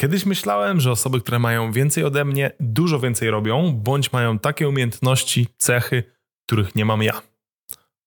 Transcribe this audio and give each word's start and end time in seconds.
Kiedyś 0.00 0.26
myślałem, 0.26 0.80
że 0.80 0.90
osoby, 0.90 1.20
które 1.20 1.38
mają 1.38 1.72
więcej 1.72 2.04
ode 2.04 2.24
mnie, 2.24 2.50
dużo 2.60 3.00
więcej 3.00 3.30
robią, 3.30 3.72
bądź 3.72 4.12
mają 4.12 4.38
takie 4.38 4.68
umiejętności, 4.68 5.46
cechy, 5.56 6.02
których 6.46 6.74
nie 6.74 6.84
mam 6.84 7.02
ja. 7.02 7.22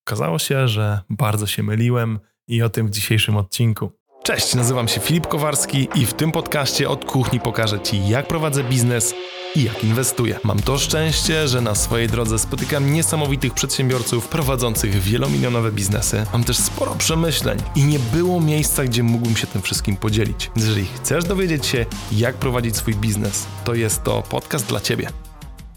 Okazało 0.08 0.40
się, 0.40 0.68
że 0.68 1.02
bardzo 1.10 1.48
się 1.48 1.64
myliłem 1.64 2.20
i 2.48 2.62
o 2.62 2.70
tym 2.70 2.88
w 2.88 2.90
dzisiejszym 2.90 3.38
odcinku. 3.38 3.92
Cześć, 4.24 4.56
nazywam 4.56 4.88
się 4.88 5.02
Filip 5.02 5.28
Kowarski 5.28 5.88
i 5.96 6.06
w 6.06 6.14
tym 6.14 6.32
podcaście 6.32 6.90
od 6.90 7.06
kuchni 7.06 7.40
pokażę 7.40 7.80
Ci, 7.80 8.08
jak 8.08 8.28
prowadzę 8.28 8.64
biznes 8.64 9.16
i 9.56 9.64
jak 9.64 9.84
inwestuję. 9.84 10.40
Mam 10.44 10.60
to 10.60 10.78
szczęście, 10.78 11.48
że 11.48 11.62
na 11.62 11.76
swojej 11.76 12.08
drodze 12.08 12.40
spotykam 12.40 12.94
niesamowitych 12.94 13.54
przedsiębiorców 13.54 14.28
prowadzących 14.28 14.92
wielomilionowe 14.92 15.72
biznesy. 15.72 16.26
Mam 16.34 16.44
też 16.44 16.58
sporo 16.58 16.96
przemyśleń 16.96 17.60
i 17.76 17.84
nie 17.84 18.00
było 18.00 18.42
miejsca, 18.42 18.84
gdzie 18.84 19.04
mógłbym 19.04 19.36
się 19.36 19.48
tym 19.48 19.62
wszystkim 19.62 19.98
podzielić. 19.98 20.52
Jeżeli 20.56 20.86
chcesz 20.86 21.24
dowiedzieć 21.24 21.66
się, 21.66 21.86
jak 22.12 22.36
prowadzić 22.36 22.76
swój 22.76 22.96
biznes, 22.96 23.48
to 23.64 23.76
jest 23.76 24.04
to 24.04 24.22
podcast 24.22 24.68
dla 24.68 24.80
Ciebie. 24.80 25.10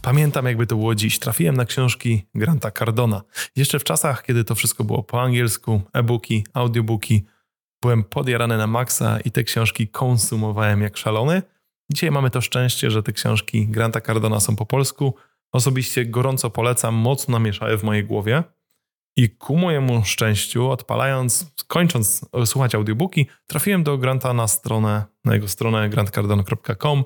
Pamiętam, 0.03 0.47
jakby 0.47 0.67
to 0.67 0.77
było 0.77 0.95
dziś. 0.95 1.19
Trafiłem 1.19 1.57
na 1.57 1.65
książki 1.65 2.27
Granta 2.35 2.71
Cardona. 2.71 3.23
Jeszcze 3.57 3.79
w 3.79 3.85
czasach, 3.85 4.23
kiedy 4.23 4.45
to 4.45 4.55
wszystko 4.55 4.85
było 4.85 5.03
po 5.03 5.23
angielsku, 5.23 5.81
e-booki, 5.93 6.47
audiobooki, 6.53 7.25
byłem 7.83 8.05
podjarany 8.05 8.59
na 8.59 8.67
maksa 8.67 9.21
i 9.21 9.31
te 9.31 9.45
książki 9.45 9.89
konsumowałem 9.89 10.83
jak 10.83 10.97
szalony. 10.97 11.43
Dzisiaj 11.93 12.11
mamy 12.11 12.31
to 12.31 12.41
szczęście, 12.41 12.91
że 12.91 13.03
te 13.03 13.13
książki 13.13 13.67
Granta 13.67 14.01
Cardona 14.01 14.41
są 14.41 14.57
po 14.57 14.67
polsku. 14.67 15.15
Osobiście 15.53 16.07
gorąco 16.07 16.51
polecam, 16.51 16.95
mocno 16.95 17.33
namieszały 17.33 17.79
w 17.79 17.83
mojej 17.83 18.05
głowie. 18.05 18.43
I 19.17 19.31
ku 19.31 19.57
mojemu 19.57 20.05
szczęściu, 20.05 20.71
odpalając, 20.71 21.53
kończąc 21.67 22.27
słuchać 22.45 22.75
audiobooki, 22.75 23.27
trafiłem 23.47 23.83
do 23.83 23.99
Granta 23.99 24.33
na 24.33 24.49
stronę, 24.49 25.05
na 25.25 25.35
jego 25.35 25.49
stronę 25.49 25.89
grantcardon.com 25.89 27.05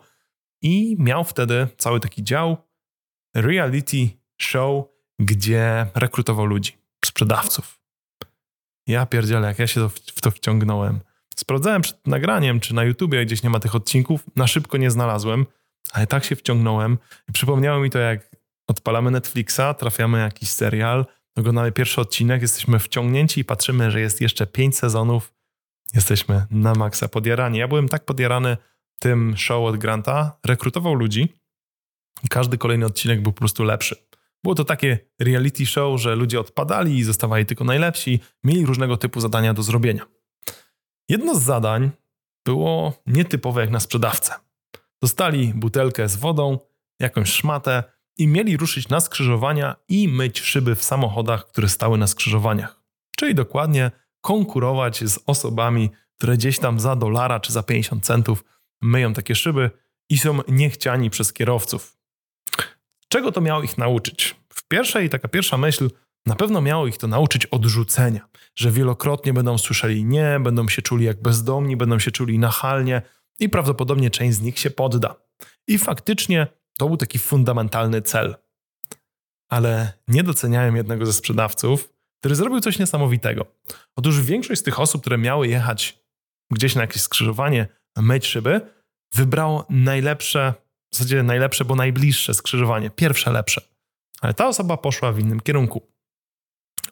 i 0.63 0.97
miał 0.99 1.25
wtedy 1.25 1.69
cały 1.79 2.01
taki 2.01 2.23
dział 2.23 2.57
reality 3.37 4.09
show, 4.41 4.85
gdzie 5.19 5.87
rekrutował 5.95 6.47
ludzi, 6.47 6.73
sprzedawców. 7.05 7.81
Ja 8.87 9.07
pierdzielę, 9.07 9.49
jak 9.49 9.59
ja 9.59 9.67
się 9.67 9.89
w 9.89 10.21
to 10.21 10.31
wciągnąłem. 10.31 11.01
Sprawdzałem 11.39 11.83
przed 11.83 12.07
nagraniem, 12.07 12.61
czy 12.61 12.75
na 12.75 12.85
YouTubie 12.85 13.27
gdzieś 13.27 13.43
nie 13.43 13.51
ma 13.51 13.61
tych 13.61 13.75
odcinków. 13.75 14.25
Na 14.37 14.47
szybko 14.47 14.77
nie 14.77 14.91
znalazłem, 14.91 15.47
ale 15.93 16.07
tak 16.07 16.25
się 16.25 16.37
wciągnąłem. 16.37 16.99
Przypomniało 17.33 17.81
mi 17.81 17.91
to, 17.91 17.99
jak 17.99 18.31
odpalamy 18.67 19.11
Netflixa, 19.11 19.75
trafiamy 19.79 20.19
na 20.19 20.25
jakiś 20.25 20.49
serial, 20.49 21.07
oglądamy 21.37 21.73
pierwszy 21.73 22.01
odcinek, 22.01 22.43
jesteśmy 22.43 22.79
wciągnięci 22.79 23.41
i 23.41 23.45
patrzymy, 23.45 23.91
że 23.91 24.01
jest 24.01 24.21
jeszcze 24.21 24.47
pięć 24.47 24.79
sezonów. 24.79 25.33
Jesteśmy 25.95 26.47
na 26.51 26.75
maksa 26.75 27.09
podjarani. 27.09 27.59
Ja 27.59 27.69
byłem 27.69 27.89
tak 27.89 28.05
podjarany 28.05 28.57
tym 28.99 29.37
show 29.37 29.65
od 29.65 29.77
Granta, 29.77 30.39
rekrutował 30.47 30.95
ludzi 30.95 31.35
i 32.25 32.29
każdy 32.29 32.59
kolejny 32.59 32.87
odcinek 32.87 33.23
był 33.23 33.33
po 33.33 33.39
prostu 33.39 33.65
lepszy. 33.65 33.97
Było 34.45 34.55
to 34.55 34.65
takie 34.65 34.99
reality 35.19 35.67
show, 35.67 36.01
że 36.01 36.17
ludzie 36.17 36.41
odpadali 36.41 36.99
i 36.99 37.05
zostawali 37.05 37.47
tylko 37.47 37.65
najlepsi, 37.65 38.21
mieli 38.45 38.67
różnego 38.67 38.97
typu 38.97 39.21
zadania 39.21 39.55
do 39.55 39.63
zrobienia. 39.63 40.18
Jedno 41.09 41.35
z 41.35 41.43
zadań 41.43 41.91
było 42.45 43.03
nietypowe 43.07 43.61
jak 43.61 43.71
na 43.71 43.81
sprzedawcę. 43.81 44.35
Dostali 45.03 45.53
butelkę 45.55 46.09
z 46.09 46.17
wodą, 46.17 46.59
jakąś 47.01 47.33
szmatę 47.33 47.85
i 48.19 48.27
mieli 48.27 48.57
ruszyć 48.57 48.89
na 48.89 49.01
skrzyżowania 49.01 49.77
i 49.89 50.09
myć 50.09 50.41
szyby 50.41 50.75
w 50.75 50.83
samochodach, 50.83 51.47
które 51.47 51.69
stały 51.69 51.99
na 51.99 52.07
skrzyżowaniach. 52.07 52.83
Czyli 53.17 53.35
dokładnie 53.35 53.91
konkurować 54.21 55.05
z 55.05 55.19
osobami, 55.27 55.91
które 56.17 56.37
gdzieś 56.37 56.59
tam 56.59 56.81
za 56.81 56.97
dolara 56.97 57.41
czy 57.41 57.53
za 57.53 57.63
50 57.63 58.05
centów 58.05 58.45
myją 58.83 59.13
takie 59.13 59.35
szyby 59.35 59.71
i 60.09 60.19
są 60.19 60.41
niechciani 60.49 61.11
przez 61.11 61.33
kierowców. 61.33 61.97
Czego 63.09 63.33
to 63.33 63.41
miało 63.41 63.63
ich 63.63 63.79
nauczyć? 63.79 64.37
W 64.49 64.69
pierwszej, 64.69 65.11
taka 65.11 65.29
pierwsza 65.29 65.57
myśl, 65.57 65.91
na 66.29 66.35
pewno 66.35 66.61
miało 66.61 66.87
ich 66.87 66.99
to 66.99 67.07
nauczyć 67.07 67.47
odrzucenia, 67.47 68.29
że 68.55 68.71
wielokrotnie 68.71 69.33
będą 69.33 69.59
słyszeli 69.59 70.05
nie, 70.05 70.41
będą 70.41 70.69
się 70.69 70.83
czuli 70.83 71.05
jak 71.05 71.23
bezdomni, 71.23 71.77
będą 71.77 71.99
się 71.99 72.11
czuli 72.11 72.39
nachalnie 72.39 73.03
i 73.41 73.49
prawdopodobnie 73.49 74.11
część 74.11 74.37
z 74.37 74.41
nich 74.41 74.59
się 74.59 74.71
podda. 74.71 75.15
I 75.67 75.79
faktycznie 75.79 76.47
to 76.79 76.87
był 76.87 76.97
taki 76.97 77.19
fundamentalny 77.19 78.03
cel. 78.03 78.37
Ale 79.49 79.93
nie 80.09 80.23
doceniałem 80.23 80.77
jednego 80.77 81.07
ze 81.07 81.13
sprzedawców, 81.13 81.93
który 82.21 82.35
zrobił 82.35 82.61
coś 82.61 82.79
niesamowitego. 82.79 83.47
Otóż 83.97 84.23
większość 84.23 84.61
z 84.61 84.65
tych 84.65 84.81
osób, 84.81 85.01
które 85.01 85.19
miały 85.19 85.49
jechać 85.49 85.99
gdzieś 86.51 86.75
na 86.75 86.81
jakieś 86.81 87.03
skrzyżowanie, 87.03 87.69
myć 87.97 88.27
szyby, 88.27 88.61
wybrało 89.15 89.67
najlepsze, 89.71 90.55
w 90.93 90.97
zasadzie 90.97 91.23
najlepsze, 91.23 91.65
bo 91.65 91.75
najbliższe 91.75 92.35
skrzyżowanie, 92.35 92.91
pierwsze 92.91 93.33
lepsze. 93.33 93.61
Ale 94.21 94.35
ta 94.35 94.49
osoba 94.49 94.77
poszła 94.77 95.13
w 95.13 95.19
innym 95.19 95.41
kierunku. 95.41 95.98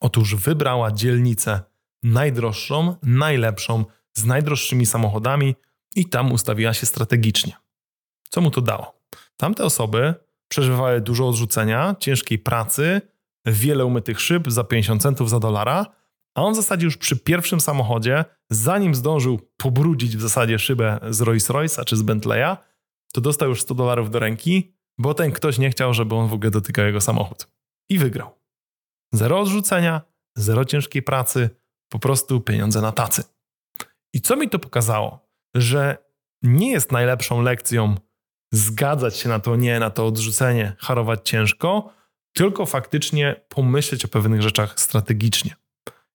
Otóż 0.00 0.34
wybrała 0.34 0.92
dzielnicę 0.92 1.60
najdroższą, 2.02 2.96
najlepszą, 3.02 3.84
z 4.14 4.24
najdroższymi 4.24 4.86
samochodami 4.86 5.54
i 5.96 6.08
tam 6.08 6.32
ustawiła 6.32 6.74
się 6.74 6.86
strategicznie. 6.86 7.52
Co 8.30 8.40
mu 8.40 8.50
to 8.50 8.60
dało? 8.60 9.00
Tamte 9.36 9.64
osoby 9.64 10.14
przeżywały 10.48 11.00
dużo 11.00 11.28
odrzucenia, 11.28 11.96
ciężkiej 12.00 12.38
pracy, 12.38 13.00
wiele 13.46 13.84
umytych 13.84 14.20
szyb 14.20 14.50
za 14.50 14.64
50 14.64 15.02
centów 15.02 15.30
za 15.30 15.40
dolara, 15.40 15.86
a 16.34 16.42
on 16.42 16.52
w 16.52 16.56
zasadzie 16.56 16.84
już 16.84 16.96
przy 16.96 17.16
pierwszym 17.16 17.60
samochodzie, 17.60 18.24
zanim 18.50 18.94
zdążył 18.94 19.40
pobrudzić 19.56 20.16
w 20.16 20.20
zasadzie 20.20 20.58
szybę 20.58 20.98
z 21.10 21.20
Rolls 21.20 21.48
Royce'a 21.48 21.84
czy 21.84 21.96
z 21.96 22.02
Bentleya, 22.02 22.56
to 23.12 23.20
dostał 23.20 23.48
już 23.48 23.62
100 23.62 23.74
dolarów 23.74 24.10
do 24.10 24.18
ręki, 24.18 24.72
bo 24.98 25.14
ten 25.14 25.32
ktoś 25.32 25.58
nie 25.58 25.70
chciał, 25.70 25.94
żeby 25.94 26.14
on 26.14 26.28
w 26.28 26.32
ogóle 26.32 26.50
dotykał 26.50 26.86
jego 26.86 27.00
samochód. 27.00 27.48
I 27.88 27.98
wygrał. 27.98 28.30
Zero 29.12 29.40
odrzucenia, 29.40 30.00
zero 30.36 30.64
ciężkiej 30.64 31.02
pracy, 31.02 31.50
po 31.88 31.98
prostu 31.98 32.40
pieniądze 32.40 32.80
na 32.80 32.92
tacy. 32.92 33.22
I 34.12 34.20
co 34.20 34.36
mi 34.36 34.48
to 34.48 34.58
pokazało? 34.58 35.28
Że 35.54 35.96
nie 36.42 36.70
jest 36.70 36.92
najlepszą 36.92 37.42
lekcją 37.42 37.94
zgadzać 38.52 39.16
się 39.16 39.28
na 39.28 39.40
to 39.40 39.56
nie, 39.56 39.80
na 39.80 39.90
to 39.90 40.06
odrzucenie, 40.06 40.76
harować 40.78 41.20
ciężko, 41.28 41.92
tylko 42.32 42.66
faktycznie 42.66 43.40
pomyśleć 43.48 44.04
o 44.04 44.08
pewnych 44.08 44.42
rzeczach 44.42 44.80
strategicznie. 44.80 45.56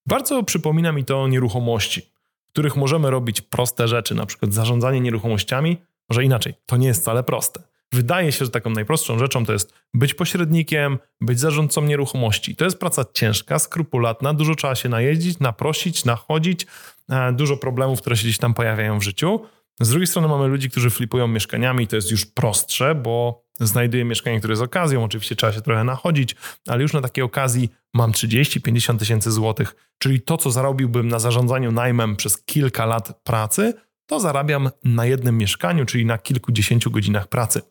Bardzo 0.05 0.43
przypomina 0.43 0.91
mi 0.91 1.05
to 1.05 1.27
nieruchomości, 1.27 2.01
w 2.49 2.51
których 2.51 2.75
możemy 2.75 3.11
robić 3.11 3.41
proste 3.41 3.87
rzeczy, 3.87 4.15
na 4.15 4.25
przykład 4.25 4.53
zarządzanie 4.53 5.01
nieruchomościami, 5.01 5.77
może 6.09 6.23
inaczej, 6.23 6.53
to 6.65 6.77
nie 6.77 6.87
jest 6.87 7.01
wcale 7.01 7.23
proste. 7.23 7.63
Wydaje 7.93 8.31
się, 8.31 8.45
że 8.45 8.51
taką 8.51 8.69
najprostszą 8.69 9.19
rzeczą 9.19 9.45
to 9.45 9.53
jest 9.53 9.73
być 9.93 10.13
pośrednikiem, 10.13 10.99
być 11.21 11.39
zarządcą 11.39 11.81
nieruchomości. 11.81 12.55
To 12.55 12.65
jest 12.65 12.79
praca 12.79 13.05
ciężka, 13.13 13.59
skrupulatna, 13.59 14.33
dużo 14.33 14.55
trzeba 14.55 14.75
się 14.75 14.89
najeździć, 14.89 15.39
naprosić, 15.39 16.05
nachodzić, 16.05 16.67
e, 17.09 17.33
dużo 17.33 17.57
problemów, 17.57 18.01
które 18.01 18.17
się 18.17 18.23
gdzieś 18.23 18.37
tam 18.37 18.53
pojawiają 18.53 18.99
w 18.99 19.03
życiu. 19.03 19.39
Z 19.79 19.89
drugiej 19.89 20.07
strony 20.07 20.27
mamy 20.27 20.47
ludzi, 20.47 20.69
którzy 20.69 20.89
flipują 20.89 21.27
mieszkaniami, 21.27 21.87
to 21.87 21.95
jest 21.95 22.11
już 22.11 22.25
prostsze, 22.25 22.95
bo 22.95 23.43
znajduję 23.59 24.05
mieszkanie, 24.05 24.39
które 24.39 24.51
jest 24.51 24.63
okazją, 24.63 25.03
oczywiście 25.03 25.35
trzeba 25.35 25.53
się 25.53 25.61
trochę 25.61 25.83
nachodzić, 25.83 26.35
ale 26.67 26.81
już 26.81 26.93
na 26.93 27.01
takiej 27.01 27.23
okazji 27.23 27.69
mam 27.93 28.11
30-50 28.11 28.99
tysięcy 28.99 29.31
złotych, 29.31 29.75
czyli 29.97 30.21
to, 30.21 30.37
co 30.37 30.51
zarobiłbym 30.51 31.07
na 31.07 31.19
zarządzaniu 31.19 31.71
najmem 31.71 32.15
przez 32.15 32.43
kilka 32.43 32.85
lat 32.85 33.21
pracy, 33.23 33.73
to 34.05 34.19
zarabiam 34.19 34.69
na 34.83 35.05
jednym 35.05 35.37
mieszkaniu, 35.37 35.85
czyli 35.85 36.05
na 36.05 36.17
kilkudziesięciu 36.17 36.91
godzinach 36.91 37.27
pracy. 37.27 37.61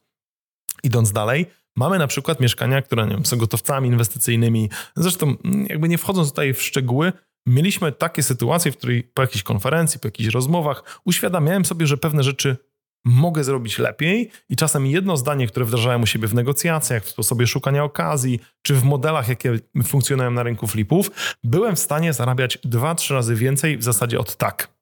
Idąc 0.82 1.12
dalej, 1.12 1.46
mamy 1.76 1.98
na 1.98 2.06
przykład 2.06 2.40
mieszkania, 2.40 2.82
które 2.82 3.06
nie 3.06 3.14
wiem, 3.14 3.26
są 3.26 3.36
gotowcami 3.36 3.88
inwestycyjnymi. 3.88 4.70
Zresztą, 4.96 5.36
mm, 5.44 5.66
jakby 5.68 5.88
nie 5.88 5.98
wchodząc 5.98 6.28
tutaj 6.28 6.54
w 6.54 6.62
szczegóły, 6.62 7.12
mieliśmy 7.46 7.92
takie 7.92 8.22
sytuacje, 8.22 8.72
w 8.72 8.76
której 8.76 9.02
po 9.02 9.22
jakiejś 9.22 9.42
konferencji, 9.42 10.00
po 10.00 10.08
jakichś 10.08 10.34
rozmowach 10.34 11.00
uświadamiałem 11.04 11.64
sobie, 11.64 11.86
że 11.86 11.96
pewne 11.96 12.22
rzeczy 12.22 12.56
mogę 13.04 13.44
zrobić 13.44 13.78
lepiej 13.78 14.30
i 14.48 14.56
czasem 14.56 14.86
jedno 14.86 15.16
zdanie, 15.16 15.46
które 15.46 15.66
wdrażałem 15.66 16.02
u 16.02 16.06
siebie 16.06 16.28
w 16.28 16.34
negocjacjach, 16.34 17.04
w 17.04 17.08
sposobie 17.08 17.46
szukania 17.46 17.84
okazji, 17.84 18.40
czy 18.62 18.74
w 18.74 18.84
modelach, 18.84 19.28
jakie 19.28 19.58
funkcjonują 19.84 20.30
na 20.30 20.42
rynku 20.42 20.66
flipów, 20.66 21.10
byłem 21.44 21.76
w 21.76 21.78
stanie 21.78 22.12
zarabiać 22.12 22.58
dwa, 22.64 22.94
trzy 22.94 23.14
razy 23.14 23.34
więcej 23.34 23.78
w 23.78 23.82
zasadzie 23.82 24.18
od 24.18 24.36
tak. 24.36 24.79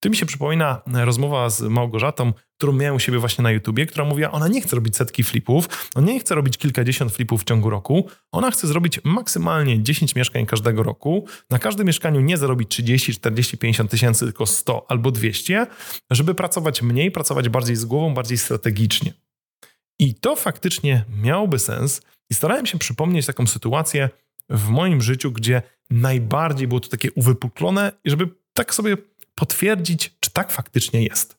Tu 0.00 0.10
mi 0.10 0.16
się 0.16 0.26
przypomina 0.26 0.82
rozmowa 0.86 1.50
z 1.50 1.62
Małgorzatą, 1.62 2.32
którą 2.58 2.72
miałem 2.72 2.96
u 2.96 2.98
siebie 2.98 3.18
właśnie 3.18 3.42
na 3.42 3.50
YouTubie, 3.50 3.86
która 3.86 4.04
mówiła, 4.04 4.30
ona 4.30 4.48
nie 4.48 4.60
chce 4.60 4.76
robić 4.76 4.96
setki 4.96 5.24
flipów, 5.24 5.90
ona 5.94 6.06
nie 6.06 6.20
chce 6.20 6.34
robić 6.34 6.58
kilkadziesiąt 6.58 7.12
flipów 7.12 7.42
w 7.42 7.44
ciągu 7.44 7.70
roku, 7.70 8.08
ona 8.32 8.50
chce 8.50 8.66
zrobić 8.66 9.00
maksymalnie 9.04 9.82
10 9.82 10.14
mieszkań 10.14 10.46
każdego 10.46 10.82
roku, 10.82 11.26
na 11.50 11.58
każdym 11.58 11.86
mieszkaniu 11.86 12.20
nie 12.20 12.36
zarobić 12.36 12.68
30, 12.68 13.14
40, 13.14 13.58
50 13.58 13.90
tysięcy, 13.90 14.24
tylko 14.24 14.46
100 14.46 14.90
albo 14.90 15.10
200, 15.10 15.66
żeby 16.10 16.34
pracować 16.34 16.82
mniej, 16.82 17.10
pracować 17.10 17.48
bardziej 17.48 17.76
z 17.76 17.84
głową, 17.84 18.14
bardziej 18.14 18.38
strategicznie. 18.38 19.12
I 19.98 20.14
to 20.14 20.36
faktycznie 20.36 21.04
miałoby 21.22 21.58
sens 21.58 22.02
i 22.30 22.34
starałem 22.34 22.66
się 22.66 22.78
przypomnieć 22.78 23.26
taką 23.26 23.46
sytuację 23.46 24.08
w 24.50 24.68
moim 24.68 25.02
życiu, 25.02 25.32
gdzie 25.32 25.62
najbardziej 25.90 26.68
było 26.68 26.80
to 26.80 26.88
takie 26.88 27.12
uwypuklone 27.12 27.92
i 28.04 28.10
żeby 28.10 28.28
tak 28.54 28.74
sobie 28.74 28.96
potwierdzić, 29.38 30.16
czy 30.20 30.30
tak 30.30 30.52
faktycznie 30.52 31.02
jest. 31.02 31.38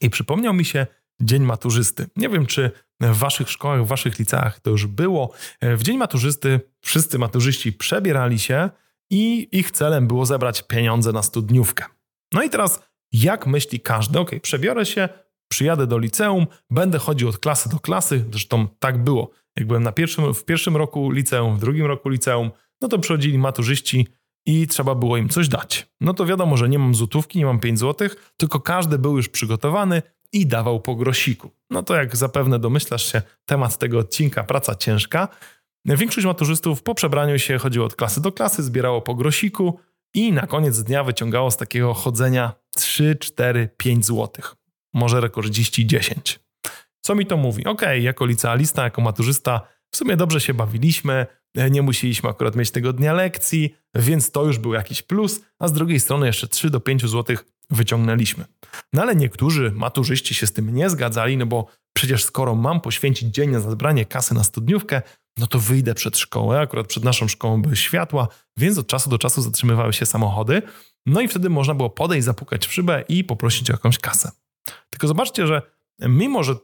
I 0.00 0.10
przypomniał 0.10 0.54
mi 0.54 0.64
się 0.64 0.86
Dzień 1.20 1.42
Maturzysty. 1.42 2.06
Nie 2.16 2.28
wiem, 2.28 2.46
czy 2.46 2.70
w 3.00 3.16
waszych 3.16 3.50
szkołach, 3.50 3.84
w 3.84 3.86
waszych 3.86 4.18
liceach 4.18 4.60
to 4.60 4.70
już 4.70 4.86
było. 4.86 5.32
W 5.62 5.82
Dzień 5.82 5.96
Maturzysty 5.96 6.60
wszyscy 6.80 7.18
maturzyści 7.18 7.72
przebierali 7.72 8.38
się 8.38 8.70
i 9.10 9.48
ich 9.52 9.70
celem 9.70 10.06
było 10.06 10.26
zebrać 10.26 10.62
pieniądze 10.62 11.12
na 11.12 11.22
studniówkę. 11.22 11.84
No 12.32 12.42
i 12.42 12.50
teraz, 12.50 12.82
jak 13.12 13.46
myśli 13.46 13.80
każdy? 13.80 14.18
Ok, 14.18 14.30
przebiorę 14.42 14.86
się, 14.86 15.08
przyjadę 15.48 15.86
do 15.86 15.98
liceum, 15.98 16.46
będę 16.70 16.98
chodził 16.98 17.28
od 17.28 17.38
klasy 17.38 17.68
do 17.68 17.78
klasy. 17.78 18.24
Zresztą 18.30 18.68
tak 18.78 19.04
było. 19.04 19.30
Jak 19.56 19.66
byłem 19.66 19.82
na 19.82 19.92
pierwszym, 19.92 20.34
w 20.34 20.44
pierwszym 20.44 20.76
roku 20.76 21.10
liceum, 21.10 21.56
w 21.56 21.60
drugim 21.60 21.86
roku 21.86 22.08
liceum, 22.08 22.50
no 22.80 22.88
to 22.88 22.98
przychodzili 22.98 23.38
maturzyści 23.38 24.08
i 24.46 24.66
trzeba 24.66 24.94
było 24.94 25.16
im 25.16 25.28
coś 25.28 25.48
dać. 25.48 25.86
No 26.00 26.14
to 26.14 26.26
wiadomo, 26.26 26.56
że 26.56 26.68
nie 26.68 26.78
mam 26.78 26.94
złotówki, 26.94 27.38
nie 27.38 27.46
mam 27.46 27.60
5 27.60 27.78
złotych, 27.78 28.32
tylko 28.36 28.60
każdy 28.60 28.98
był 28.98 29.16
już 29.16 29.28
przygotowany 29.28 30.02
i 30.32 30.46
dawał 30.46 30.80
po 30.80 30.94
grosiku. 30.94 31.50
No 31.70 31.82
to 31.82 31.94
jak 31.94 32.16
zapewne 32.16 32.58
domyślasz 32.58 33.12
się, 33.12 33.22
temat 33.44 33.78
tego 33.78 33.98
odcinka, 33.98 34.44
praca 34.44 34.74
ciężka. 34.74 35.28
Większość 35.84 36.26
maturzystów 36.26 36.82
po 36.82 36.94
przebraniu 36.94 37.38
się 37.38 37.58
chodziło 37.58 37.86
od 37.86 37.96
klasy 37.96 38.20
do 38.20 38.32
klasy, 38.32 38.62
zbierało 38.62 39.02
po 39.02 39.14
grosiku 39.14 39.80
i 40.14 40.32
na 40.32 40.46
koniec 40.46 40.82
dnia 40.82 41.04
wyciągało 41.04 41.50
z 41.50 41.56
takiego 41.56 41.94
chodzenia 41.94 42.52
3, 42.76 43.16
4, 43.20 43.68
5 43.76 44.06
złotych. 44.06 44.54
Może 44.94 45.20
rekordziści 45.20 45.86
10. 45.86 46.40
Co 47.00 47.14
mi 47.14 47.26
to 47.26 47.36
mówi? 47.36 47.64
Ok, 47.64 47.82
jako 48.00 48.26
licealista, 48.26 48.84
jako 48.84 49.02
maturzysta 49.02 49.60
w 49.90 49.96
sumie 49.96 50.16
dobrze 50.16 50.40
się 50.40 50.54
bawiliśmy, 50.54 51.26
nie 51.70 51.82
musieliśmy 51.82 52.30
akurat 52.30 52.56
mieć 52.56 52.70
tego 52.70 52.92
dnia 52.92 53.12
lekcji, 53.12 53.74
więc 53.94 54.30
to 54.30 54.44
już 54.44 54.58
był 54.58 54.72
jakiś 54.72 55.02
plus, 55.02 55.40
a 55.58 55.68
z 55.68 55.72
drugiej 55.72 56.00
strony 56.00 56.26
jeszcze 56.26 56.48
3 56.48 56.70
do 56.70 56.80
5 56.80 57.06
złotych 57.06 57.44
wyciągnęliśmy. 57.70 58.44
No 58.92 59.02
ale 59.02 59.16
niektórzy 59.16 59.72
maturzyści 59.74 60.34
się 60.34 60.46
z 60.46 60.52
tym 60.52 60.74
nie 60.74 60.90
zgadzali, 60.90 61.36
no 61.36 61.46
bo 61.46 61.66
przecież 61.96 62.24
skoro 62.24 62.54
mam 62.54 62.80
poświęcić 62.80 63.34
dzień 63.34 63.50
na 63.50 63.60
zebranie 63.60 64.04
kasy 64.04 64.34
na 64.34 64.44
studniówkę, 64.44 65.02
no 65.38 65.46
to 65.46 65.58
wyjdę 65.58 65.94
przed 65.94 66.18
szkołę. 66.18 66.60
Akurat 66.60 66.86
przed 66.86 67.04
naszą 67.04 67.28
szkołą 67.28 67.62
były 67.62 67.76
światła, 67.76 68.28
więc 68.56 68.78
od 68.78 68.86
czasu 68.86 69.10
do 69.10 69.18
czasu 69.18 69.42
zatrzymywały 69.42 69.92
się 69.92 70.06
samochody. 70.06 70.62
No 71.06 71.20
i 71.20 71.28
wtedy 71.28 71.50
można 71.50 71.74
było 71.74 71.90
podejść, 71.90 72.24
zapukać 72.24 72.66
w 72.66 72.72
szybę 72.72 73.04
i 73.08 73.24
poprosić 73.24 73.70
o 73.70 73.72
jakąś 73.72 73.98
kasę. 73.98 74.30
Tylko 74.90 75.08
zobaczcie, 75.08 75.46
że 75.46 75.62
mimo, 76.00 76.42
że 76.42 76.54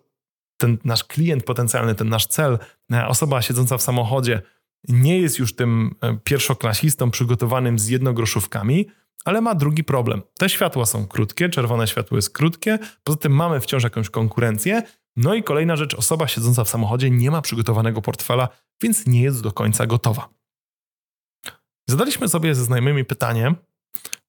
ten 0.60 0.78
nasz 0.84 1.04
klient 1.04 1.44
potencjalny, 1.44 1.94
ten 1.94 2.08
nasz 2.08 2.26
cel, 2.26 2.58
e, 2.92 3.06
osoba 3.06 3.42
siedząca 3.42 3.78
w 3.78 3.82
samochodzie, 3.82 4.42
nie 4.88 5.18
jest 5.18 5.38
już 5.38 5.56
tym 5.56 5.94
e, 6.00 6.16
pierwszoklasistą 6.24 7.10
przygotowanym 7.10 7.78
z 7.78 7.88
jednogroszówkami, 7.88 8.86
ale 9.24 9.40
ma 9.40 9.54
drugi 9.54 9.84
problem. 9.84 10.22
Te 10.38 10.48
światła 10.48 10.86
są 10.86 11.06
krótkie, 11.06 11.48
czerwone 11.48 11.86
światło 11.86 12.18
jest 12.18 12.30
krótkie, 12.30 12.78
poza 13.04 13.18
tym 13.18 13.32
mamy 13.32 13.60
wciąż 13.60 13.84
jakąś 13.84 14.10
konkurencję. 14.10 14.82
No 15.16 15.34
i 15.34 15.42
kolejna 15.42 15.76
rzecz, 15.76 15.94
osoba 15.94 16.28
siedząca 16.28 16.64
w 16.64 16.68
samochodzie 16.68 17.10
nie 17.10 17.30
ma 17.30 17.42
przygotowanego 17.42 18.02
portfela, 18.02 18.48
więc 18.82 19.06
nie 19.06 19.22
jest 19.22 19.42
do 19.42 19.52
końca 19.52 19.86
gotowa. 19.86 20.28
Zadaliśmy 21.88 22.28
sobie 22.28 22.54
ze 22.54 22.64
znajomymi 22.64 23.04
pytanie, 23.04 23.54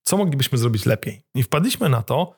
co 0.04 0.18
moglibyśmy 0.18 0.58
zrobić 0.58 0.86
lepiej. 0.86 1.24
I 1.36 1.44
wpadliśmy 1.44 1.90
na 1.90 2.04
to, 2.04 2.36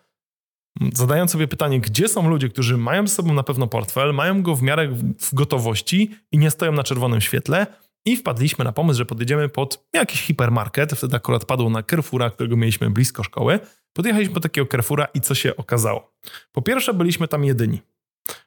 zadając 0.93 1.31
sobie 1.31 1.47
pytanie, 1.47 1.79
gdzie 1.79 2.07
są 2.07 2.29
ludzie, 2.29 2.49
którzy 2.49 2.77
mają 2.77 3.07
ze 3.07 3.15
sobą 3.15 3.33
na 3.33 3.43
pewno 3.43 3.67
portfel, 3.67 4.13
mają 4.13 4.43
go 4.43 4.55
w 4.55 4.61
miarę 4.61 4.87
w 5.19 5.33
gotowości 5.33 6.15
i 6.31 6.37
nie 6.37 6.51
stoją 6.51 6.71
na 6.71 6.83
czerwonym 6.83 7.21
świetle, 7.21 7.67
i 8.05 8.17
wpadliśmy 8.17 8.65
na 8.65 8.71
pomysł, 8.71 8.97
że 8.97 9.05
podjedziemy 9.05 9.49
pod 9.49 9.87
jakiś 9.93 10.21
hipermarket. 10.21 10.91
Wtedy 10.91 11.15
akurat 11.15 11.45
padło 11.45 11.69
na 11.69 11.83
Carrefoura, 11.83 12.29
którego 12.29 12.57
mieliśmy 12.57 12.89
blisko 12.89 13.23
szkoły. 13.23 13.59
Podjechaliśmy 13.93 14.33
po 14.33 14.39
takiego 14.39 14.67
Carrefoura 14.67 15.05
i 15.05 15.21
co 15.21 15.35
się 15.35 15.55
okazało? 15.55 16.13
Po 16.51 16.61
pierwsze, 16.61 16.93
byliśmy 16.93 17.27
tam 17.27 17.43
jedyni. 17.43 17.81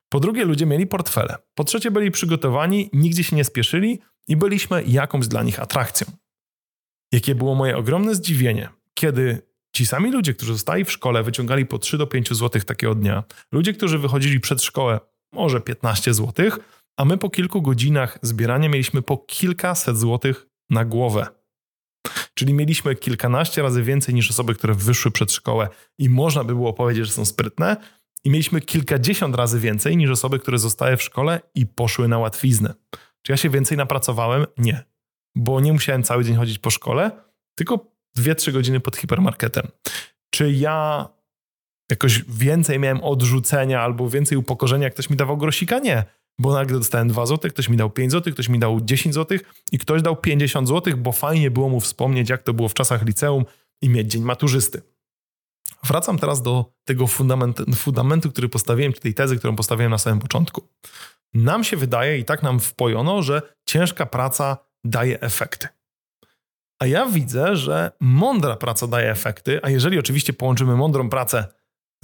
Po 0.09 0.21
drugie, 0.21 0.45
ludzie 0.45 0.67
mieli 0.67 0.87
portfele. 0.87 1.37
Po 1.55 1.65
trzecie, 1.65 1.91
byli 1.91 2.11
przygotowani, 2.11 2.91
nigdzie 2.93 3.25
się 3.25 3.37
nie 3.37 3.45
spieszyli 3.45 4.01
i 4.29 4.37
byliśmy 4.37 4.83
jakąś 4.87 5.29
dla 5.29 5.43
nich 5.43 5.61
atrakcją. 5.61 6.07
Jakie 7.13 7.35
było 7.35 7.55
moje 7.55 7.77
ogromne 7.77 8.15
zdziwienie, 8.15 8.69
kiedy 8.95 9.43
ci 9.73 9.87
sami 9.87 10.13
ludzie, 10.13 10.35
którzy 10.35 10.53
zostali 10.53 10.85
w 10.85 10.93
szkole, 10.93 11.23
wyciągali 11.23 11.67
po 11.67 11.79
3 11.79 11.99
do 11.99 12.07
5 12.07 12.29
zł 12.29 12.63
takiego 12.63 12.95
dnia, 12.95 13.25
ludzie, 13.53 13.73
którzy 13.73 13.99
wychodzili 13.99 14.41
przed 14.41 14.63
szkołę, 14.63 15.01
może 15.33 15.61
15 15.61 16.15
złotych, 16.15 16.59
a 16.97 17.05
my 17.05 17.19
po 17.19 17.31
kilku 17.31 17.63
godzinach 17.63 18.19
zbierania 18.23 18.69
mieliśmy 18.69 19.03
po 19.03 19.19
kilkaset 19.19 19.99
złotych 19.99 20.47
na 20.71 20.85
głowę. 20.85 21.27
Czyli 22.35 22.55
mieliśmy 22.55 22.95
kilkanaście 22.95 23.63
razy 23.63 23.83
więcej 23.83 24.15
niż 24.15 24.31
osoby, 24.31 24.55
które 24.55 24.75
wyszły 24.75 25.11
przed 25.11 25.33
szkołę 25.33 25.69
i 25.99 26.09
można 26.09 26.45
by 26.45 26.55
było 26.55 26.73
powiedzieć, 26.73 27.07
że 27.07 27.13
są 27.13 27.25
sprytne, 27.25 27.77
i 28.25 28.31
mieliśmy 28.31 28.61
kilkadziesiąt 28.61 29.37
razy 29.37 29.61
więcej 29.61 29.97
niż 29.97 30.11
osoby, 30.11 30.39
które 30.39 30.59
zostały 30.59 30.97
w 30.97 31.03
szkole 31.03 31.41
i 31.55 31.67
poszły 31.67 32.09
na 32.09 32.19
łatwiznę. 32.19 32.75
Czy 33.23 33.33
ja 33.33 33.37
się 33.37 33.51
więcej 33.51 33.79
napracowałem? 33.79 34.47
Nie, 34.59 34.85
bo 35.35 35.61
nie 35.61 35.73
musiałem 35.73 36.03
cały 36.03 36.25
dzień 36.25 36.37
chodzić 36.37 36.59
po 36.59 36.71
szkole, 36.71 37.11
tylko 37.55 37.93
2-3 38.19 38.53
godziny 38.53 38.81
pod 38.81 38.97
hipermarketem. 38.97 39.69
Czy 40.31 40.53
ja 40.53 41.09
jakoś 41.91 42.25
więcej 42.29 42.79
miałem 42.79 43.01
odrzucenia 43.01 43.81
albo 43.81 44.11
więcej 44.11 44.39
upokorzenia, 44.39 44.85
jak 44.85 44.95
ktoś 44.95 45.11
mi 45.11 45.17
dawał 45.17 45.37
grosika? 45.37 45.79
Nie 45.79 46.05
bo 46.39 46.53
nagle 46.53 46.79
dostałem 46.79 47.09
2 47.09 47.27
zł, 47.27 47.51
ktoś 47.51 47.69
mi 47.69 47.77
dał 47.77 47.91
5 47.91 48.13
zł, 48.13 48.33
ktoś 48.33 48.49
mi 48.49 48.59
dał 48.59 48.81
10 48.81 49.15
zł 49.15 49.39
i 49.73 49.79
ktoś 49.79 50.03
dał 50.03 50.17
50 50.17 50.69
zł, 50.69 50.97
bo 50.97 51.13
fajnie 51.13 51.51
było 51.51 51.69
mu 51.69 51.81
wspomnieć, 51.81 52.31
jak 52.31 52.43
to 52.43 52.55
było 52.55 52.69
w 52.69 52.75
czasach 52.75 53.07
liceum 53.07 53.45
i 53.83 53.89
mieć 53.89 54.11
dzień 54.11 54.23
maturzysty. 54.23 54.83
Wracam 55.85 56.19
teraz 56.19 56.43
do 56.43 56.73
tego 56.85 57.07
fundamentu, 57.07 57.65
fundamentu, 57.75 58.31
który 58.31 58.49
postawiłem, 58.49 58.93
czy 58.93 59.01
tej 59.01 59.15
tezy, 59.15 59.39
którą 59.39 59.57
postawiłem 59.57 59.91
na 59.91 59.99
samym 59.99 60.19
początku. 60.19 60.69
Nam 61.35 61.65
się 61.65 61.77
wydaje 61.77 62.19
i 62.19 62.25
tak 62.25 62.43
nam 62.43 62.61
wpojono, 62.61 63.23
że 63.23 63.43
ciężka 63.67 64.07
praca 64.07 64.57
daje 64.85 65.21
efekty. 65.21 65.69
A 66.83 66.87
ja 66.87 67.07
widzę, 67.07 67.57
że 67.57 67.91
mądra 68.01 68.57
praca 68.57 68.87
daje 68.87 69.11
efekty, 69.11 69.61
a 69.63 69.71
jeżeli 69.71 69.99
oczywiście 69.99 70.33
połączymy 70.33 70.77
mądrą 70.77 71.11
pracę 71.11 71.47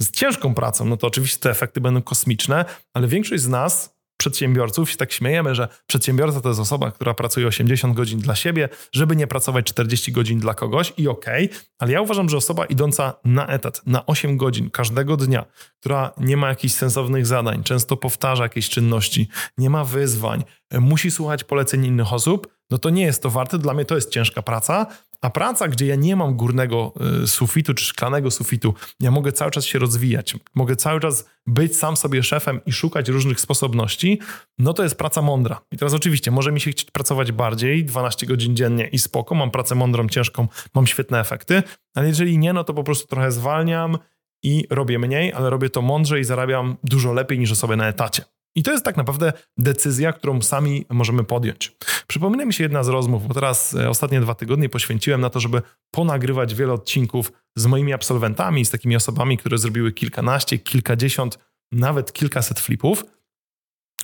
z 0.01 0.11
ciężką 0.11 0.53
pracą, 0.53 0.85
no 0.85 0.97
to 0.97 1.07
oczywiście 1.07 1.39
te 1.39 1.49
efekty 1.49 1.81
będą 1.81 2.01
kosmiczne, 2.01 2.65
ale 2.93 3.07
większość 3.07 3.43
z 3.43 3.47
nas 3.47 3.92
przedsiębiorców 4.23 4.91
się 4.91 4.97
tak 4.97 5.11
śmiejemy, 5.11 5.55
że 5.55 5.67
przedsiębiorca 5.87 6.41
to 6.41 6.49
jest 6.49 6.61
osoba, 6.61 6.91
która 6.91 7.13
pracuje 7.13 7.47
80 7.47 7.95
godzin 7.95 8.19
dla 8.19 8.35
siebie, 8.35 8.69
żeby 8.91 9.15
nie 9.15 9.27
pracować 9.27 9.65
40 9.65 10.11
godzin 10.11 10.39
dla 10.39 10.53
kogoś 10.53 10.93
i 10.97 11.07
okej, 11.07 11.45
okay, 11.45 11.59
ale 11.79 11.91
ja 11.91 12.01
uważam, 12.01 12.29
że 12.29 12.37
osoba 12.37 12.65
idąca 12.65 13.13
na 13.25 13.47
etat 13.47 13.81
na 13.85 14.05
8 14.05 14.37
godzin 14.37 14.69
każdego 14.69 15.17
dnia, 15.17 15.45
która 15.79 16.13
nie 16.17 16.37
ma 16.37 16.49
jakichś 16.49 16.73
sensownych 16.73 17.25
zadań, 17.25 17.63
często 17.63 17.97
powtarza 17.97 18.43
jakieś 18.43 18.69
czynności, 18.69 19.27
nie 19.57 19.69
ma 19.69 19.83
wyzwań, 19.83 20.43
musi 20.79 21.11
słuchać 21.11 21.43
poleceń 21.43 21.85
innych 21.85 22.13
osób, 22.13 22.47
no 22.69 22.77
to 22.77 22.89
nie 22.89 23.03
jest 23.03 23.23
to 23.23 23.29
warte. 23.29 23.57
Dla 23.57 23.73
mnie 23.73 23.85
to 23.85 23.95
jest 23.95 24.09
ciężka 24.09 24.41
praca, 24.41 24.87
a 25.23 25.29
praca, 25.29 25.67
gdzie 25.67 25.85
ja 25.85 25.95
nie 25.95 26.15
mam 26.15 26.35
górnego 26.35 26.93
y, 27.23 27.27
sufitu 27.27 27.73
czy 27.73 27.85
szklanego 27.85 28.31
sufitu, 28.31 28.73
ja 28.99 29.11
mogę 29.11 29.31
cały 29.31 29.51
czas 29.51 29.65
się 29.65 29.79
rozwijać, 29.79 30.35
mogę 30.55 30.75
cały 30.75 30.99
czas 30.99 31.29
być 31.47 31.77
sam 31.77 31.97
sobie 31.97 32.23
szefem 32.23 32.59
i 32.65 32.71
szukać 32.71 33.09
różnych 33.09 33.39
sposobności, 33.39 34.19
no 34.57 34.73
to 34.73 34.83
jest 34.83 34.97
praca 34.97 35.21
mądra. 35.21 35.61
I 35.71 35.77
teraz 35.77 35.93
oczywiście 35.93 36.31
może 36.31 36.51
mi 36.51 36.61
się 36.61 36.71
chcieć 36.71 36.91
pracować 36.91 37.31
bardziej, 37.31 37.85
12 37.85 38.25
godzin 38.25 38.55
dziennie 38.55 38.87
i 38.87 38.99
spoko, 38.99 39.35
mam 39.35 39.51
pracę 39.51 39.75
mądrą, 39.75 40.09
ciężką, 40.09 40.47
mam 40.73 40.87
świetne 40.87 41.19
efekty, 41.19 41.63
ale 41.95 42.07
jeżeli 42.07 42.37
nie, 42.37 42.53
no 42.53 42.63
to 42.63 42.73
po 42.73 42.83
prostu 42.83 43.07
trochę 43.07 43.31
zwalniam 43.31 43.97
i 44.43 44.67
robię 44.69 44.99
mniej, 44.99 45.33
ale 45.33 45.49
robię 45.49 45.69
to 45.69 45.81
mądrze 45.81 46.19
i 46.19 46.23
zarabiam 46.23 46.77
dużo 46.83 47.13
lepiej 47.13 47.39
niż 47.39 47.51
osoby 47.51 47.77
na 47.77 47.87
etacie. 47.87 48.23
I 48.55 48.63
to 48.63 48.71
jest 48.71 48.85
tak 48.85 48.97
naprawdę 48.97 49.33
decyzja, 49.57 50.13
którą 50.13 50.41
sami 50.41 50.85
możemy 50.89 51.23
podjąć. 51.23 51.75
Przypomina 52.07 52.45
mi 52.45 52.53
się 52.53 52.63
jedna 52.63 52.83
z 52.83 52.87
rozmów, 52.87 53.27
bo 53.27 53.33
teraz 53.33 53.75
e, 53.75 53.89
ostatnie 53.89 54.21
dwa 54.21 54.35
tygodnie 54.35 54.69
poświęciłem 54.69 55.21
na 55.21 55.29
to, 55.29 55.39
żeby 55.39 55.61
ponagrywać 55.91 56.55
wiele 56.55 56.73
odcinków 56.73 57.31
z 57.55 57.65
moimi 57.65 57.93
absolwentami, 57.93 58.65
z 58.65 58.69
takimi 58.69 58.95
osobami, 58.95 59.37
które 59.37 59.57
zrobiły 59.57 59.91
kilkanaście, 59.91 60.59
kilkadziesiąt, 60.59 61.39
nawet 61.71 62.13
kilkaset 62.13 62.59
flipów. 62.59 63.05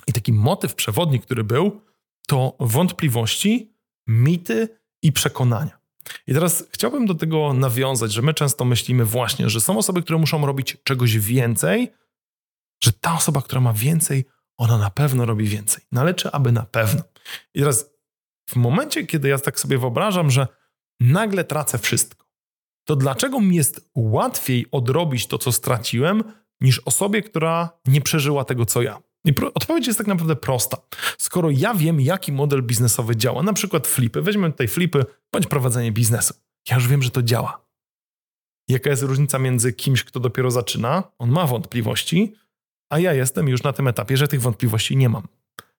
I 0.07 0.13
taki 0.13 0.33
motyw 0.33 0.75
przewodni, 0.75 1.19
który 1.19 1.43
był, 1.43 1.81
to 2.27 2.55
wątpliwości, 2.59 3.73
mity 4.07 4.79
i 5.03 5.11
przekonania. 5.11 5.79
I 6.27 6.33
teraz 6.33 6.63
chciałbym 6.71 7.05
do 7.05 7.15
tego 7.15 7.53
nawiązać, 7.53 8.11
że 8.13 8.21
my 8.21 8.33
często 8.33 8.65
myślimy 8.65 9.05
właśnie, 9.05 9.49
że 9.49 9.61
są 9.61 9.77
osoby, 9.77 10.01
które 10.01 10.19
muszą 10.19 10.45
robić 10.45 10.77
czegoś 10.83 11.17
więcej, 11.17 11.91
że 12.83 12.93
ta 12.93 13.15
osoba, 13.15 13.41
która 13.41 13.61
ma 13.61 13.73
więcej, 13.73 14.25
ona 14.59 14.77
na 14.77 14.89
pewno 14.89 15.25
robi 15.25 15.45
więcej. 15.45 15.83
No 15.91 16.01
ale 16.01 16.13
czy 16.13 16.31
aby 16.31 16.51
na 16.51 16.63
pewno? 16.63 17.01
I 17.53 17.59
teraz 17.59 17.91
w 18.49 18.55
momencie, 18.55 19.05
kiedy 19.05 19.29
ja 19.29 19.39
tak 19.39 19.59
sobie 19.59 19.77
wyobrażam, 19.77 20.31
że 20.31 20.47
nagle 20.99 21.43
tracę 21.43 21.77
wszystko, 21.77 22.25
to 22.87 22.95
dlaczego 22.95 23.41
mi 23.41 23.55
jest 23.55 23.89
łatwiej 23.95 24.65
odrobić 24.71 25.27
to, 25.27 25.37
co 25.37 25.51
straciłem, 25.51 26.23
niż 26.61 26.79
osobie, 26.79 27.21
która 27.21 27.69
nie 27.85 28.01
przeżyła 28.01 28.45
tego, 28.45 28.65
co 28.65 28.81
ja? 28.81 29.01
I 29.25 29.33
odpowiedź 29.53 29.87
jest 29.87 29.99
tak 29.99 30.07
naprawdę 30.07 30.35
prosta. 30.35 30.77
Skoro 31.17 31.49
ja 31.49 31.73
wiem, 31.73 32.01
jaki 32.01 32.31
model 32.31 32.63
biznesowy 32.63 33.15
działa, 33.15 33.43
na 33.43 33.53
przykład 33.53 33.87
flipy, 33.87 34.21
weźmy 34.21 34.51
tutaj 34.51 34.67
flipy 34.67 35.05
bądź 35.31 35.47
prowadzenie 35.47 35.91
biznesu. 35.91 36.33
Ja 36.69 36.75
już 36.75 36.87
wiem, 36.87 37.03
że 37.03 37.09
to 37.09 37.23
działa. 37.23 37.65
jaka 38.67 38.89
jest 38.89 39.03
różnica 39.03 39.39
między 39.39 39.73
kimś, 39.73 40.03
kto 40.03 40.19
dopiero 40.19 40.51
zaczyna, 40.51 41.03
on 41.17 41.29
ma 41.29 41.47
wątpliwości, 41.47 42.33
a 42.89 42.99
ja 42.99 43.13
jestem 43.13 43.47
już 43.47 43.63
na 43.63 43.73
tym 43.73 43.87
etapie, 43.87 44.17
że 44.17 44.27
tych 44.27 44.41
wątpliwości 44.41 44.97
nie 44.97 45.09
mam. 45.09 45.27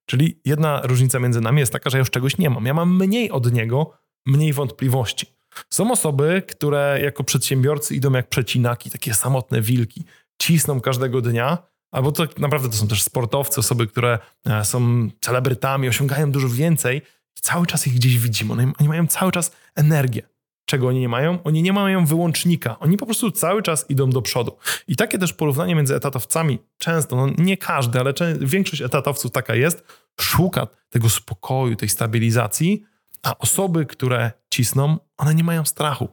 Czyli 0.07 0.41
jedna 0.45 0.81
różnica 0.85 1.19
między 1.19 1.41
nami 1.41 1.61
jest 1.61 1.73
taka, 1.73 1.91
że 1.91 1.97
ja 1.97 2.01
już 2.01 2.11
czegoś 2.11 2.39
nie 2.39 2.51
mam. 2.51 2.67
Ja 2.67 2.75
mam 2.75 2.97
mniej 2.97 3.31
od 3.31 3.53
niego, 3.53 3.93
mniej 4.27 4.53
wątpliwości. 4.53 5.27
Są 5.71 5.91
osoby, 5.93 6.43
które 6.49 6.99
jako 7.03 7.25
przedsiębiorcy 7.25 7.95
idą 7.95 8.13
jak 8.13 8.29
przecinaki, 8.29 8.91
takie 8.91 9.15
samotne 9.15 9.61
wilki, 9.61 10.05
cisną 10.43 10.81
każdego 10.81 11.21
dnia, 11.21 11.59
albo 11.91 12.13
to 12.13 12.27
naprawdę 12.39 12.69
to 12.69 12.77
są 12.77 12.89
też 12.89 13.03
sportowcy, 13.03 13.61
osoby, 13.61 13.87
które 13.87 14.19
e, 14.47 14.65
są 14.65 15.09
celebrytami, 15.21 15.89
osiągają 15.89 16.33
dużo 16.33 16.49
więcej 16.49 17.03
i 17.39 17.41
cały 17.41 17.67
czas 17.67 17.87
ich 17.87 17.95
gdzieś 17.95 18.19
widzimy. 18.19 18.53
Oni, 18.53 18.73
oni 18.81 18.89
mają 18.89 19.07
cały 19.07 19.33
czas 19.33 19.53
energię. 19.75 20.23
Czego 20.71 20.89
oni 20.89 21.01
nie 21.01 21.09
mają? 21.09 21.43
Oni 21.43 21.63
nie 21.63 21.73
mają 21.73 22.07
wyłącznika. 22.07 22.79
Oni 22.79 22.97
po 22.97 23.07
prostu 23.07 23.31
cały 23.31 23.63
czas 23.63 23.91
idą 23.91 24.11
do 24.11 24.23
przodu. 24.23 24.57
I 24.89 24.97
takie 24.97 25.19
też 25.19 25.33
porównanie 25.33 25.75
między 25.75 25.95
etatowcami, 25.97 26.59
często, 26.79 27.17
no 27.17 27.29
nie 27.39 27.57
każdy, 27.57 28.01
ale 28.01 28.15
większość 28.41 28.83
etatowców 28.83 29.33
taka 29.33 29.55
jest, 29.55 29.85
szuka 30.21 30.67
tego 30.89 31.09
spokoju, 31.09 31.77
tej 31.77 31.89
stabilizacji, 31.89 32.83
a 33.23 33.39
osoby, 33.39 33.87
które 33.87 34.33
cisną, 34.51 34.99
one 35.17 35.35
nie 35.35 35.45
mają 35.45 35.65
strachu. 35.65 36.09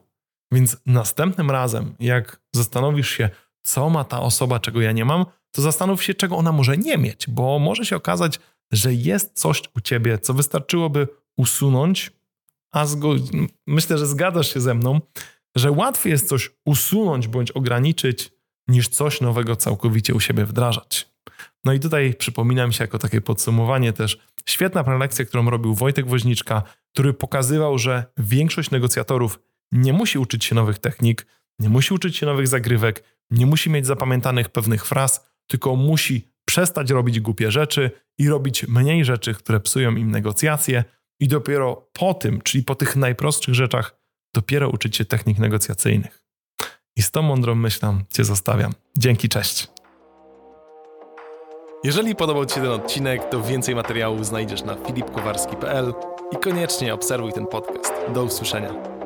Więc 0.52 0.76
następnym 0.86 1.50
razem, 1.50 1.94
jak 2.00 2.40
zastanowisz 2.52 3.10
się, 3.10 3.30
co 3.62 3.90
ma 3.90 4.04
ta 4.04 4.20
osoba, 4.20 4.60
czego 4.60 4.80
ja 4.80 4.92
nie 4.92 5.04
mam, 5.04 5.24
to 5.50 5.62
zastanów 5.62 6.02
się, 6.02 6.14
czego 6.14 6.36
ona 6.36 6.52
może 6.52 6.76
nie 6.76 6.98
mieć, 6.98 7.26
bo 7.28 7.58
może 7.58 7.84
się 7.84 7.96
okazać, 7.96 8.40
że 8.72 8.94
jest 8.94 9.38
coś 9.38 9.62
u 9.76 9.80
ciebie, 9.80 10.18
co 10.18 10.34
wystarczyłoby 10.34 11.08
usunąć, 11.36 12.17
a 12.72 12.86
myślę, 13.66 13.98
że 13.98 14.06
zgadzasz 14.06 14.54
się 14.54 14.60
ze 14.60 14.74
mną, 14.74 15.00
że 15.56 15.70
łatwiej 15.70 16.10
jest 16.10 16.28
coś 16.28 16.50
usunąć 16.64 17.28
bądź 17.28 17.50
ograniczyć, 17.50 18.30
niż 18.68 18.88
coś 18.88 19.20
nowego 19.20 19.56
całkowicie 19.56 20.14
u 20.14 20.20
siebie 20.20 20.44
wdrażać. 20.44 21.08
No 21.64 21.72
i 21.72 21.80
tutaj 21.80 22.14
przypominam 22.14 22.72
się 22.72 22.84
jako 22.84 22.98
takie 22.98 23.20
podsumowanie 23.20 23.92
też 23.92 24.18
świetna 24.48 24.84
prelekcja, 24.84 25.24
którą 25.24 25.50
robił 25.50 25.74
Wojtek 25.74 26.06
Woźniczka, 26.06 26.62
który 26.92 27.14
pokazywał, 27.14 27.78
że 27.78 28.04
większość 28.18 28.70
negocjatorów 28.70 29.40
nie 29.72 29.92
musi 29.92 30.18
uczyć 30.18 30.44
się 30.44 30.54
nowych 30.54 30.78
technik, 30.78 31.26
nie 31.58 31.68
musi 31.68 31.94
uczyć 31.94 32.16
się 32.16 32.26
nowych 32.26 32.48
zagrywek, 32.48 33.04
nie 33.30 33.46
musi 33.46 33.70
mieć 33.70 33.86
zapamiętanych 33.86 34.48
pewnych 34.48 34.86
fraz, 34.86 35.30
tylko 35.46 35.76
musi 35.76 36.28
przestać 36.44 36.90
robić 36.90 37.20
głupie 37.20 37.50
rzeczy 37.50 37.90
i 38.18 38.28
robić 38.28 38.68
mniej 38.68 39.04
rzeczy, 39.04 39.34
które 39.34 39.60
psują 39.60 39.96
im 39.96 40.10
negocjacje, 40.10 40.84
i 41.20 41.28
dopiero 41.28 41.88
po 41.92 42.14
tym, 42.14 42.40
czyli 42.42 42.64
po 42.64 42.74
tych 42.74 42.96
najprostszych 42.96 43.54
rzeczach, 43.54 43.96
dopiero 44.34 44.68
uczyć 44.68 44.96
się 44.96 45.04
technik 45.04 45.38
negocjacyjnych. 45.38 46.22
I 46.96 47.02
z 47.02 47.10
tą 47.10 47.22
mądrą 47.22 47.54
myślą 47.54 48.00
Cię 48.12 48.24
zostawiam. 48.24 48.72
Dzięki, 48.98 49.28
cześć. 49.28 49.68
Jeżeli 51.84 52.14
podobał 52.14 52.46
Ci 52.46 52.54
się 52.54 52.60
ten 52.60 52.70
odcinek, 52.70 53.28
to 53.30 53.42
więcej 53.42 53.74
materiałów 53.74 54.26
znajdziesz 54.26 54.62
na 54.62 54.76
filipkowarski.pl 54.86 55.94
i 56.32 56.36
koniecznie 56.36 56.94
obserwuj 56.94 57.32
ten 57.32 57.46
podcast. 57.46 57.92
Do 58.14 58.24
usłyszenia. 58.24 58.97